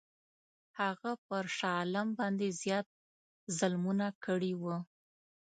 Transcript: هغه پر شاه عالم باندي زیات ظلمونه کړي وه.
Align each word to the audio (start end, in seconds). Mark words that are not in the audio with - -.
هغه 0.79 1.11
پر 1.25 1.45
شاه 1.57 1.75
عالم 1.79 2.07
باندي 2.17 2.49
زیات 2.61 2.87
ظلمونه 3.57 4.07
کړي 4.25 4.53
وه. 4.61 4.77